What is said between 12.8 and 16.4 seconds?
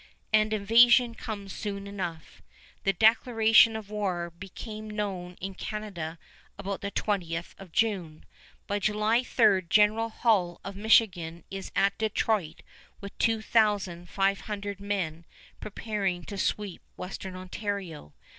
with two thousand five hundred men preparing to